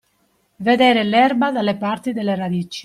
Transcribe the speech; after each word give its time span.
Vedere 0.55 1.03
l'erba 1.03 1.51
dalle 1.51 1.77
parti 1.77 2.11
delle 2.11 2.33
radici. 2.33 2.79